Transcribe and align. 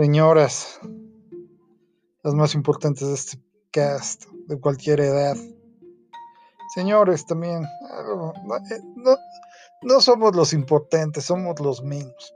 señoras, 0.00 0.80
las 2.22 2.34
más 2.34 2.54
importantes 2.54 3.06
de 3.06 3.12
este 3.12 3.38
cast, 3.70 4.24
de 4.46 4.58
cualquier 4.58 4.98
edad. 5.00 5.36
Señores, 6.74 7.26
también, 7.26 7.64
eh, 7.64 8.80
no, 9.82 10.00
somos 10.00 10.34
los 10.34 10.54
importantes, 10.54 11.24
somos 11.24 11.60
los 11.60 11.82
menos, 11.82 12.34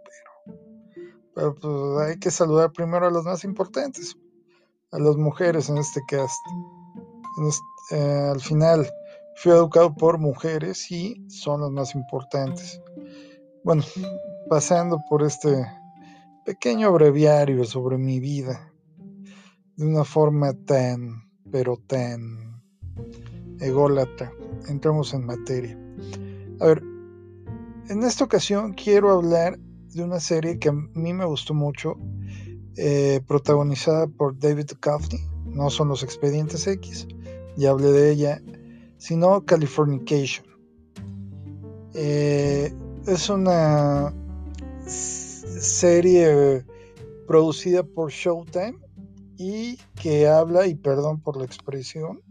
pero, 1.35 1.55
pues, 1.55 2.07
hay 2.07 2.19
que 2.19 2.31
saludar 2.31 2.71
primero 2.71 3.07
a 3.07 3.11
los 3.11 3.25
más 3.25 3.45
importantes, 3.45 4.15
a 4.93 4.99
las 4.99 5.17
mujeres 5.17 5.71
en 5.71 5.79
este 5.79 6.03
cast. 6.07 6.45
Eh, 7.93 8.29
al 8.31 8.43
final, 8.43 8.87
fui 9.37 9.53
educado 9.53 9.95
por 9.95 10.19
mujeres 10.19 10.91
y 10.91 11.17
son 11.31 11.63
las 11.63 11.71
más 11.71 11.95
importantes. 11.95 12.79
Bueno, 13.65 13.83
pasando 14.51 15.03
por 15.09 15.23
este 15.23 15.67
pequeño 16.45 16.93
breviario 16.93 17.65
sobre 17.65 17.97
mi 17.97 18.21
vida 18.21 18.71
de 19.77 19.87
una 19.87 20.05
forma 20.05 20.53
tan, 20.53 21.31
pero 21.51 21.77
tan 21.77 22.63
ególatra. 23.61 24.33
Entramos 24.69 25.15
en 25.15 25.27
materia. 25.27 25.79
A 26.61 26.67
ver, 26.67 26.83
en 27.89 28.03
esta 28.03 28.25
ocasión 28.25 28.75
quiero 28.75 29.11
hablar 29.11 29.59
de 29.59 30.03
una 30.03 30.21
serie 30.21 30.59
que 30.59 30.69
a 30.69 30.73
mí 30.73 31.13
me 31.13 31.25
gustó 31.25 31.55
mucho, 31.55 31.97
eh, 32.77 33.21
protagonizada 33.27 34.07
por 34.07 34.39
David 34.39 34.67
Duchovny. 34.67 35.21
No 35.47 35.71
son 35.71 35.89
los 35.89 36.03
Expedientes 36.03 36.67
X, 36.67 37.07
ya 37.57 37.71
hablé 37.71 37.93
de 37.93 38.11
ella, 38.11 38.43
sino 38.99 39.45
Californication. 39.45 40.47
Eh, 41.95 42.75
es 43.07 43.29
una 43.29 44.13
serie 45.61 46.65
producida 47.27 47.83
por 47.83 48.11
Showtime 48.11 48.79
y 49.37 49.79
que 50.01 50.29
habla, 50.29 50.67
y 50.67 50.75
perdón 50.75 51.21
por 51.21 51.37
la 51.37 51.45
expresión, 51.45 52.23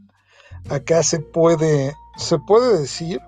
acá 0.70 1.04
se 1.04 1.20
puede, 1.20 1.94
se 2.18 2.38
puede 2.40 2.80
decir, 2.80 3.20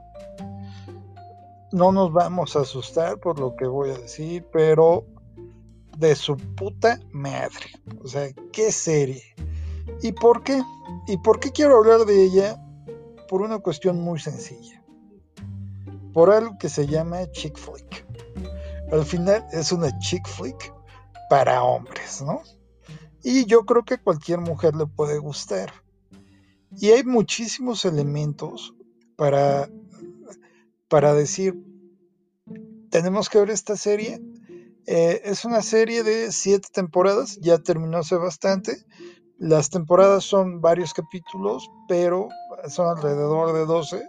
no 1.71 1.91
nos 1.91 2.13
vamos 2.13 2.55
a 2.55 2.61
asustar 2.61 3.19
por 3.19 3.39
lo 3.39 3.55
que 3.55 3.67
voy 3.67 3.89
a 3.89 3.97
decir, 3.97 4.45
pero 4.51 5.05
de 5.97 6.15
su 6.15 6.37
puta 6.37 6.99
madre. 7.11 7.71
O 8.03 8.07
sea, 8.07 8.29
qué 8.51 8.71
serie. 8.71 9.23
¿Y 10.01 10.11
por 10.11 10.43
qué? 10.43 10.61
¿Y 11.07 11.17
por 11.17 11.39
qué 11.39 11.51
quiero 11.51 11.77
hablar 11.77 12.05
de 12.05 12.23
ella? 12.23 12.61
Por 13.27 13.41
una 13.41 13.59
cuestión 13.59 14.01
muy 14.01 14.19
sencilla. 14.19 14.83
Por 16.13 16.31
algo 16.31 16.57
que 16.57 16.69
se 16.69 16.87
llama 16.87 17.29
chick 17.31 17.57
flick. 17.57 18.04
Al 18.91 19.05
final 19.05 19.45
es 19.51 19.71
una 19.71 19.97
chick 19.99 20.27
flick 20.27 20.73
para 21.29 21.63
hombres, 21.63 22.21
¿no? 22.21 22.41
Y 23.23 23.45
yo 23.45 23.65
creo 23.65 23.83
que 23.83 23.97
cualquier 23.97 24.39
mujer 24.39 24.75
le 24.75 24.85
puede 24.85 25.17
gustar. 25.17 25.73
Y 26.77 26.91
hay 26.91 27.03
muchísimos 27.03 27.83
elementos 27.85 28.75
para, 29.15 29.67
para 30.87 31.13
decir, 31.13 31.55
tenemos 32.91 33.29
que 33.29 33.39
ver 33.39 33.49
esta 33.49 33.75
serie. 33.75 34.21
Eh, 34.85 35.21
es 35.25 35.45
una 35.45 35.63
serie 35.63 36.03
de 36.03 36.31
siete 36.31 36.67
temporadas, 36.71 37.39
ya 37.41 37.57
terminó 37.57 37.97
hace 37.97 38.15
bastante. 38.15 38.85
Las 39.39 39.71
temporadas 39.71 40.23
son 40.23 40.61
varios 40.61 40.93
capítulos, 40.93 41.67
pero 41.87 42.29
son 42.69 42.95
alrededor 42.95 43.53
de 43.53 43.65
12, 43.65 44.03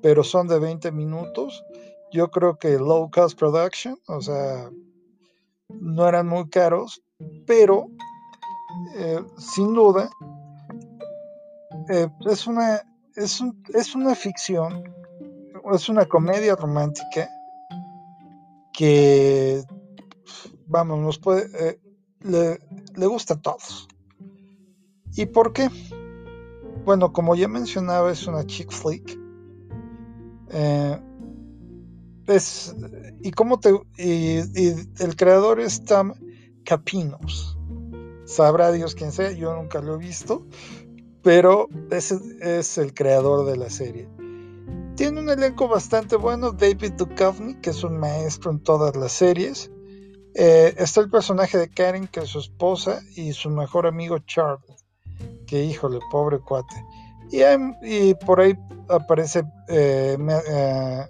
pero 0.00 0.22
son 0.22 0.46
de 0.46 0.60
20 0.60 0.92
minutos 0.92 1.64
yo 2.12 2.30
creo 2.30 2.58
que 2.58 2.78
low 2.78 3.10
cost 3.10 3.38
production, 3.38 3.98
o 4.06 4.20
sea, 4.20 4.70
no 5.68 6.08
eran 6.08 6.28
muy 6.28 6.48
caros, 6.48 7.02
pero 7.46 7.88
eh, 8.94 9.22
sin 9.38 9.74
duda 9.74 10.10
eh, 11.88 12.08
es, 12.26 12.46
una, 12.46 12.82
es, 13.14 13.42
es 13.74 13.94
una 13.94 14.14
ficción, 14.14 14.84
es 15.72 15.88
una 15.88 16.06
comedia 16.06 16.54
romántica 16.56 17.28
que, 18.72 19.62
vamos, 20.66 20.98
nos 21.00 21.18
puede, 21.18 21.48
eh, 21.58 21.80
le, 22.20 22.58
le, 22.94 23.06
gusta 23.06 23.34
a 23.34 23.40
todos. 23.40 23.88
¿Y 25.16 25.26
por 25.26 25.52
qué? 25.52 25.70
Bueno, 26.84 27.12
como 27.12 27.34
ya 27.34 27.48
mencionaba, 27.48 28.12
es 28.12 28.26
una 28.26 28.44
chick 28.44 28.70
flick 28.70 29.18
y 33.22 33.30
cómo 33.32 33.60
te 33.60 33.72
y, 33.98 34.38
el 34.98 35.16
creador 35.16 35.60
es 35.60 35.84
Tam 35.84 36.14
Capinos. 36.64 37.58
Sabrá 38.24 38.72
Dios 38.72 38.94
quién 38.94 39.12
sea, 39.12 39.30
yo 39.30 39.54
nunca 39.54 39.80
lo 39.80 39.94
he 39.94 39.98
visto, 39.98 40.44
pero 41.22 41.68
ese 41.90 42.18
es 42.40 42.78
el 42.78 42.92
creador 42.92 43.46
de 43.46 43.56
la 43.56 43.70
serie. 43.70 44.08
Tiene 44.96 45.20
un 45.20 45.28
elenco 45.28 45.68
bastante 45.68 46.16
bueno, 46.16 46.52
David 46.52 46.92
Duchovny, 46.92 47.56
que 47.60 47.70
es 47.70 47.84
un 47.84 47.98
maestro 47.98 48.50
en 48.50 48.60
todas 48.60 48.96
las 48.96 49.12
series. 49.12 49.70
Eh, 50.34 50.74
está 50.78 51.02
el 51.02 51.10
personaje 51.10 51.58
de 51.58 51.68
Karen, 51.68 52.08
que 52.08 52.20
es 52.20 52.30
su 52.30 52.40
esposa, 52.40 53.00
y 53.14 53.32
su 53.32 53.50
mejor 53.50 53.86
amigo 53.86 54.18
Charles, 54.20 54.86
que 55.46 55.64
híjole, 55.64 56.00
pobre 56.10 56.38
cuate. 56.40 56.74
Y, 57.30 58.14
por 58.14 58.40
ahí 58.40 58.54
aparece 58.88 59.44
eh, 59.68 60.16
eh, 60.18 61.06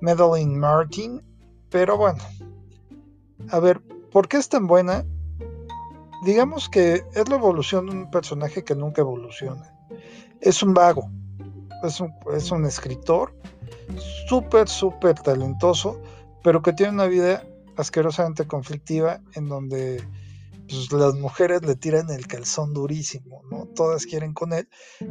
Madeline 0.00 0.58
Martin. 0.58 1.22
Pero 1.70 1.96
bueno, 1.96 2.22
a 3.50 3.58
ver, 3.58 3.80
¿por 4.10 4.28
qué 4.28 4.36
es 4.36 4.48
tan 4.48 4.66
buena? 4.66 5.04
Digamos 6.24 6.68
que 6.68 7.04
es 7.14 7.28
la 7.28 7.36
evolución 7.36 7.86
de 7.86 7.92
un 7.92 8.10
personaje 8.10 8.64
que 8.64 8.74
nunca 8.74 9.02
evoluciona. 9.02 9.72
Es 10.40 10.62
un 10.62 10.74
vago, 10.74 11.10
es 11.82 12.00
un, 12.00 12.12
es 12.34 12.50
un 12.50 12.64
escritor 12.64 13.34
súper, 14.28 14.68
súper 14.68 15.14
talentoso, 15.14 16.00
pero 16.42 16.62
que 16.62 16.72
tiene 16.72 16.92
una 16.92 17.06
vida 17.06 17.44
asquerosamente 17.76 18.46
conflictiva 18.46 19.20
en 19.34 19.46
donde 19.46 20.02
pues, 20.68 20.92
las 20.92 21.14
mujeres 21.14 21.62
le 21.62 21.76
tiran 21.76 22.10
el 22.10 22.26
calzón 22.26 22.72
durísimo, 22.72 23.42
¿no? 23.50 23.66
Todas 23.66 24.06
quieren 24.06 24.32
con 24.32 24.52
él 24.52 24.68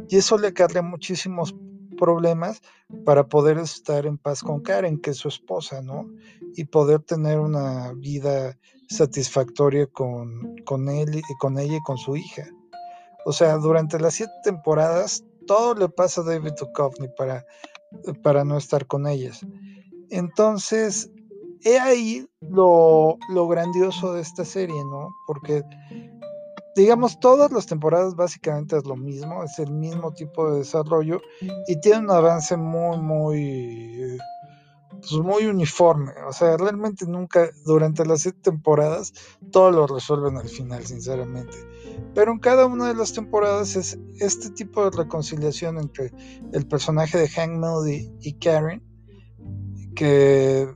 y 0.08 0.16
eso 0.16 0.36
le 0.38 0.48
acarrea 0.48 0.82
muchísimos 0.82 1.54
problemas 1.96 2.60
para 3.04 3.26
poder 3.26 3.58
estar 3.58 4.06
en 4.06 4.18
paz 4.18 4.42
con 4.42 4.60
Karen, 4.60 5.00
que 5.00 5.10
es 5.10 5.16
su 5.16 5.28
esposa, 5.28 5.82
¿no? 5.82 6.08
Y 6.54 6.64
poder 6.64 7.00
tener 7.00 7.40
una 7.40 7.92
vida 7.94 8.56
satisfactoria 8.88 9.86
con, 9.86 10.56
con 10.64 10.88
él 10.88 11.20
con 11.40 11.58
ella 11.58 11.76
y 11.76 11.82
con 11.82 11.98
su 11.98 12.16
hija. 12.16 12.44
O 13.24 13.32
sea, 13.32 13.56
durante 13.56 13.98
las 13.98 14.14
siete 14.14 14.32
temporadas 14.44 15.24
todo 15.46 15.74
le 15.74 15.88
pasa 15.88 16.20
a 16.20 16.24
David 16.24 16.52
Duchovny 16.58 17.08
para, 17.16 17.44
para 18.22 18.44
no 18.44 18.56
estar 18.58 18.86
con 18.86 19.06
ellas. 19.06 19.44
Entonces, 20.10 21.10
he 21.64 21.78
ahí 21.78 22.26
lo, 22.40 23.16
lo 23.30 23.48
grandioso 23.48 24.12
de 24.12 24.22
esta 24.22 24.44
serie, 24.44 24.84
¿no? 24.84 25.08
Porque 25.26 25.62
digamos, 26.76 27.18
todas 27.18 27.50
las 27.50 27.66
temporadas 27.66 28.14
básicamente 28.14 28.76
es 28.76 28.84
lo 28.84 28.96
mismo, 28.96 29.42
es 29.42 29.58
el 29.58 29.72
mismo 29.72 30.12
tipo 30.12 30.50
de 30.50 30.58
desarrollo 30.58 31.22
y 31.66 31.80
tiene 31.80 32.00
un 32.00 32.10
avance 32.10 32.54
muy, 32.54 32.98
muy, 32.98 34.18
pues 34.90 35.12
muy 35.12 35.46
uniforme. 35.46 36.12
O 36.28 36.32
sea, 36.34 36.58
realmente 36.58 37.06
nunca, 37.06 37.48
durante 37.64 38.04
las 38.04 38.20
siete 38.20 38.40
temporadas, 38.42 39.14
todo 39.50 39.70
lo 39.70 39.86
resuelven 39.86 40.36
al 40.36 40.50
final, 40.50 40.84
sinceramente. 40.84 41.56
Pero 42.14 42.32
en 42.32 42.38
cada 42.40 42.66
una 42.66 42.88
de 42.88 42.94
las 42.94 43.14
temporadas 43.14 43.74
es 43.74 43.98
este 44.20 44.50
tipo 44.50 44.84
de 44.84 44.94
reconciliación 44.94 45.78
entre 45.78 46.12
el 46.52 46.68
personaje 46.68 47.16
de 47.16 47.28
Hank 47.28 47.52
Moody 47.52 48.12
y 48.20 48.34
Karen, 48.34 48.82
que, 49.94 50.68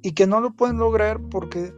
y 0.00 0.12
que 0.12 0.28
no 0.28 0.40
lo 0.40 0.54
pueden 0.54 0.78
lograr 0.78 1.20
porque 1.28 1.74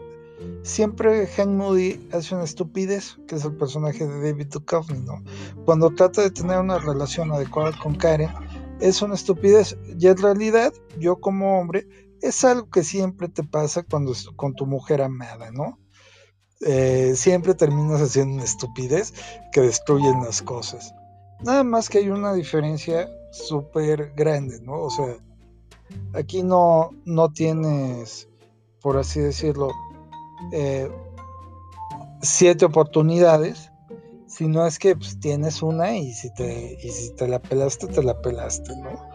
siempre 0.63 1.27
Hank 1.27 1.49
Moody 1.49 2.09
hace 2.13 2.35
una 2.35 2.45
estupidez, 2.45 3.19
que 3.29 3.37
es 3.37 3.45
el 3.45 3.57
personaje 3.57 4.07
de 4.07 4.31
David 4.31 4.49
Duchovny, 4.49 5.01
¿no? 5.01 5.23
Cuando 5.65 5.91
trata 5.91 6.23
de 6.23 6.31
tener 6.31 6.59
una 6.59 6.79
relación 6.79 7.33
adecuada 7.33 7.73
con 7.83 7.95
Karen, 7.95 8.31
es 8.81 9.03
una 9.03 9.15
estupidez. 9.15 9.77
Y 9.99 10.07
en 10.07 10.17
realidad, 10.17 10.73
yo 10.99 11.17
como 11.17 11.59
hombre, 11.59 11.87
es 12.23 12.45
algo 12.45 12.71
que 12.71 12.83
siempre 12.83 13.29
te 13.29 13.45
pasa 13.45 13.83
cuando 13.83 14.13
con 14.37 14.55
tu 14.55 14.67
mujer 14.67 15.03
amada, 15.03 15.51
¿no? 15.51 15.79
Eh, 16.61 17.13
siempre 17.17 17.55
terminas 17.55 18.01
haciendo 18.01 18.35
una 18.35 18.45
estupidez 18.45 19.13
que 19.53 19.61
destruyen 19.61 20.23
las 20.23 20.41
cosas. 20.41 20.95
Nada 21.43 21.63
más 21.65 21.91
que 21.91 21.99
hay 21.99 22.09
una 22.09 22.33
diferencia 22.33 23.09
súper 23.33 24.13
grande, 24.15 24.61
¿no? 24.61 24.81
O 24.81 24.91
sea, 24.91 25.17
aquí 26.15 26.43
no, 26.43 26.91
no 27.05 27.31
tienes, 27.33 28.29
por 28.81 28.97
así 28.97 29.21
decirlo, 29.21 29.71
eh, 30.53 30.91
siete 32.23 32.65
oportunidades, 32.65 33.71
si 34.27 34.49
no 34.49 34.67
es 34.67 34.79
que 34.79 34.97
pues, 34.97 35.19
tienes 35.21 35.63
una 35.63 35.97
y 35.97 36.13
si, 36.13 36.33
te, 36.35 36.77
y 36.83 36.89
si 36.91 37.15
te 37.15 37.29
la 37.29 37.41
pelaste, 37.41 37.87
te 37.87 38.03
la 38.03 38.21
pelaste, 38.21 38.77
¿no? 38.77 39.09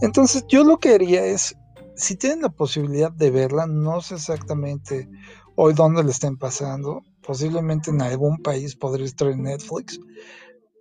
Entonces 0.00 0.44
yo 0.48 0.64
lo 0.64 0.78
que 0.78 0.94
haría 0.94 1.24
es, 1.24 1.56
si 1.94 2.16
tienen 2.16 2.42
la 2.42 2.48
posibilidad 2.48 3.12
de 3.12 3.30
verla, 3.30 3.66
no 3.66 3.98
es 3.98 4.12
exactamente 4.12 5.08
hoy 5.56 5.74
dónde 5.74 6.02
le 6.02 6.10
estén 6.10 6.38
pasando. 6.38 7.02
Posiblemente 7.26 7.90
en 7.90 8.00
algún 8.00 8.38
país 8.38 8.74
podría 8.74 9.06
estar 9.06 9.28
en 9.28 9.42
Netflix, 9.42 10.00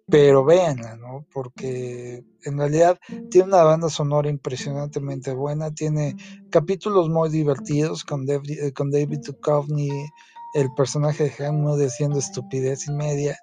pero 0.08 0.44
véanla, 0.44 0.96
¿no? 0.98 1.26
Porque 1.32 2.24
en 2.44 2.58
realidad 2.58 3.00
tiene 3.30 3.48
una 3.48 3.64
banda 3.64 3.90
sonora 3.90 4.30
impresionantemente 4.30 5.34
buena, 5.34 5.72
tiene 5.72 6.16
capítulos 6.50 7.10
muy 7.10 7.30
divertidos 7.30 8.04
con 8.04 8.26
David, 8.26 8.60
eh, 8.64 8.74
con 8.74 8.92
David 8.92 9.20
Duchovny, 9.26 9.90
el 10.54 10.74
personaje 10.74 11.26
de 11.30 11.46
Hammoud 11.46 11.82
haciendo 11.82 12.20
estupidez 12.20 12.88
y 12.88 12.92
media, 12.92 13.38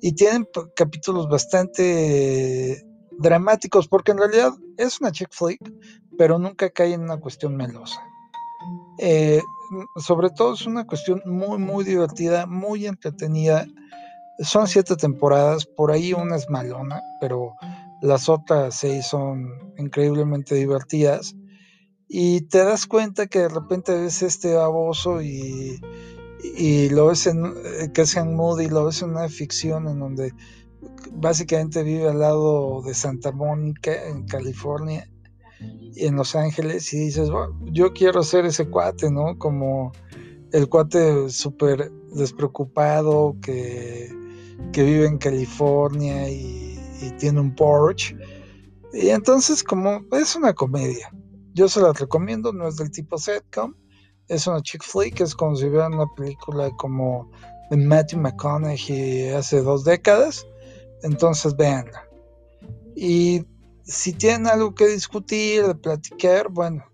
y 0.00 0.12
tienen 0.12 0.46
capítulos 0.76 1.28
bastante 1.28 2.84
dramáticos, 3.18 3.88
porque 3.88 4.12
en 4.12 4.18
realidad 4.18 4.52
es 4.76 5.00
una 5.00 5.12
chick 5.12 5.30
flick, 5.32 5.60
pero 6.16 6.38
nunca 6.38 6.70
cae 6.70 6.92
en 6.92 7.02
una 7.02 7.18
cuestión 7.18 7.56
melosa. 7.56 8.00
Eh, 8.98 9.42
sobre 9.96 10.30
todo 10.30 10.54
es 10.54 10.66
una 10.66 10.86
cuestión 10.86 11.22
muy, 11.26 11.58
muy 11.58 11.84
divertida, 11.84 12.46
muy 12.46 12.86
entretenida. 12.86 13.66
Son 14.40 14.66
siete 14.66 14.96
temporadas, 14.96 15.66
por 15.66 15.92
ahí 15.92 16.12
una 16.12 16.36
es 16.36 16.48
malona, 16.50 17.00
pero 17.20 17.54
las 18.02 18.28
otras 18.28 18.76
seis 18.76 19.06
son 19.06 19.72
increíblemente 19.78 20.54
divertidas. 20.54 21.34
Y 22.08 22.42
te 22.42 22.58
das 22.58 22.86
cuenta 22.86 23.26
que 23.26 23.40
de 23.40 23.48
repente 23.48 23.92
ves 23.92 24.22
este 24.22 24.54
baboso 24.54 25.22
y, 25.22 25.80
y 26.56 26.90
lo 26.90 27.06
ves 27.06 27.26
en, 27.26 27.46
eh, 27.46 27.90
que 27.92 28.02
es 28.02 28.16
en 28.16 28.34
Moody, 28.34 28.68
lo 28.68 28.84
ves 28.84 29.02
en 29.02 29.10
una 29.10 29.28
ficción 29.28 29.88
en 29.88 30.00
donde 30.00 30.32
básicamente 31.12 31.82
vive 31.82 32.08
al 32.08 32.18
lado 32.18 32.82
de 32.82 32.94
Santa 32.94 33.32
Mónica, 33.32 34.06
en 34.08 34.26
California, 34.26 35.08
en 35.96 36.16
Los 36.16 36.34
Ángeles, 36.36 36.92
y 36.92 36.98
dices, 36.98 37.30
yo 37.72 37.92
quiero 37.92 38.22
ser 38.22 38.44
ese 38.44 38.68
cuate, 38.68 39.10
¿no? 39.10 39.38
Como 39.38 39.92
el 40.52 40.68
cuate 40.68 41.30
súper 41.30 41.90
despreocupado 42.12 43.36
que, 43.40 44.10
que, 44.72 44.82
vive 44.82 45.06
en 45.06 45.18
California 45.18 46.28
y, 46.28 46.70
tiene 47.18 47.40
un 47.40 47.54
Porsche. 47.54 48.16
Y 48.94 49.10
entonces, 49.10 49.62
como 49.62 50.00
es 50.12 50.34
una 50.36 50.54
comedia, 50.54 51.12
yo 51.52 51.68
se 51.68 51.80
la 51.80 51.92
recomiendo, 51.92 52.52
no 52.52 52.66
es 52.66 52.76
del 52.76 52.90
tipo 52.90 53.18
sitcom, 53.18 53.74
es 54.28 54.46
una 54.46 54.62
chick 54.62 54.82
flick, 54.82 55.20
es 55.20 55.34
como 55.34 55.54
si 55.54 55.68
vieran 55.68 55.94
una 55.94 56.06
película 56.16 56.70
como 56.78 57.30
de 57.70 57.76
Matthew 57.76 58.20
McConaughey 58.20 59.28
hace 59.30 59.60
dos 59.60 59.84
décadas 59.84 60.46
entonces 61.04 61.54
véanla. 61.56 62.08
Y 62.96 63.44
si 63.84 64.12
tienen 64.12 64.46
algo 64.48 64.74
que 64.74 64.88
discutir, 64.88 65.76
platicar, 65.82 66.48
bueno, 66.48 66.84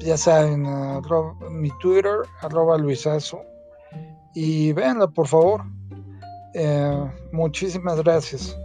ya 0.00 0.16
saben, 0.16 0.66
mi 1.50 1.70
Twitter, 1.80 2.22
arroba 2.40 2.78
Luisazo. 2.78 3.42
Y 4.34 4.72
véanla, 4.72 5.08
por 5.08 5.28
favor. 5.28 5.62
Eh, 6.54 7.10
muchísimas 7.32 8.00
gracias. 8.02 8.56